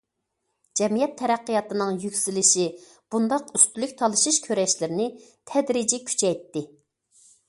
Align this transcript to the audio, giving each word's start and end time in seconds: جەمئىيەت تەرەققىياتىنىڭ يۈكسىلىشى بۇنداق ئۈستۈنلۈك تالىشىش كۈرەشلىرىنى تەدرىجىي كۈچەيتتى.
جەمئىيەت 0.79 1.11
تەرەققىياتىنىڭ 1.17 1.99
يۈكسىلىشى 2.05 2.65
بۇنداق 3.15 3.51
ئۈستۈنلۈك 3.59 3.93
تالىشىش 3.99 4.39
كۈرەشلىرىنى 4.47 5.07
تەدرىجىي 5.53 6.03
كۈچەيتتى. 6.09 6.65